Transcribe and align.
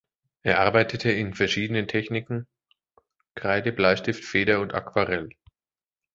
Er 0.41 0.59
arbeitete 0.59 1.11
in 1.11 1.35
verschiedenen 1.35 1.87
Techniken, 1.87 2.47
Kreide, 3.35 3.71
Bleistift, 3.71 4.25
Feder 4.25 4.59
und 4.59 4.73
Aquarell. 4.73 5.29